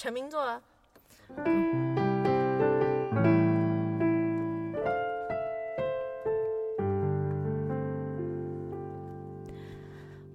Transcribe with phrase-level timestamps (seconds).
[0.00, 0.62] 成名作了。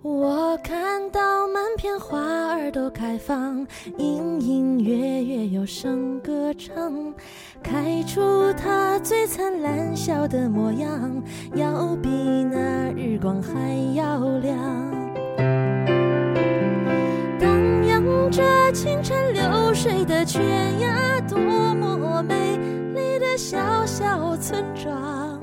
[0.04, 3.66] 我看到满片花儿都开放，
[3.98, 7.12] 隐隐约约有声歌唱，
[7.64, 11.24] 开出它最灿烂笑的模样，
[11.56, 12.08] 要比
[12.44, 14.95] 那日光还要亮。
[19.96, 20.44] 流水的泉
[20.82, 22.58] 呀，多么美
[22.94, 25.40] 丽的小小村庄。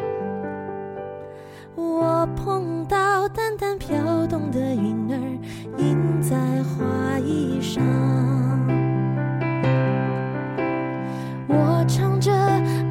[1.75, 5.17] 我碰到淡淡飘动的云儿，
[5.79, 7.83] 印在花衣上。
[11.49, 12.31] 我唱着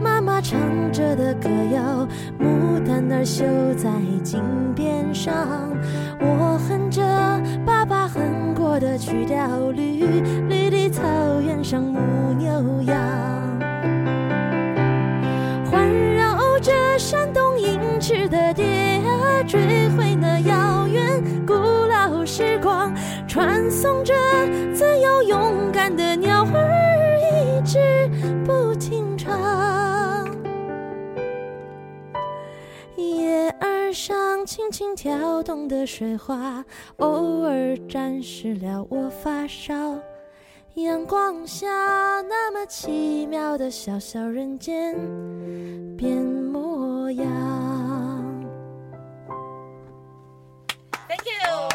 [0.01, 0.59] 妈妈唱
[0.91, 2.07] 着的歌谣，
[2.39, 3.87] 牡丹儿绣在
[4.23, 4.41] 襟
[4.75, 5.31] 边上。
[6.19, 6.80] 我很
[8.81, 10.03] 的曲调，绿
[10.49, 11.03] 绿的草
[11.39, 11.99] 原上牧
[12.33, 12.97] 牛羊。
[15.69, 22.91] 环绕着山东银翅的蝶啊，追回那遥远古老时光，
[23.27, 24.15] 传颂着
[24.73, 27.77] 自由勇敢的鸟儿，一直
[28.43, 29.00] 不停
[34.03, 36.65] 上轻轻跳动的水花，
[36.97, 39.95] 偶尔沾湿了我发梢。
[40.73, 41.67] 阳光下，
[42.21, 44.95] 那么奇妙的小小人间
[45.95, 47.27] 变模样。
[51.07, 51.69] Thank you。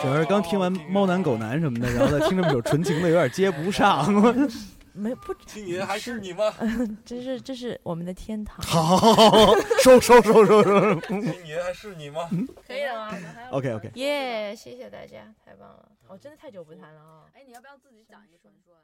[0.00, 4.48] 主要是刚听完猫男狗男什么的，然后再听这么首纯情的，有点接不上。
[4.92, 6.52] 没不，青年还是你吗？
[7.04, 8.56] 这是这是我们的天堂。
[8.66, 11.00] 好，收收收收收。
[11.00, 12.28] 青年还是你吗？
[12.66, 13.18] 可以了吗
[13.50, 13.90] OK OK。
[13.94, 15.88] 耶，谢谢大家，太棒了！
[16.08, 17.24] 我真的太久不谈了啊。
[17.34, 18.80] 哎，你要不要自己讲一个传说呀？